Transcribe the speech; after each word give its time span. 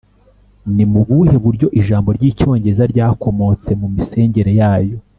ni 0.75 0.85
mu 0.91 1.01
buhe 1.07 1.35
buryo 1.43 1.67
ijambo 1.79 2.09
ry’icyongereza 2.17 2.83
ryakomotse 2.91 3.69
mu 3.81 3.87
misengere 3.95 4.51
yayo? 4.61 4.97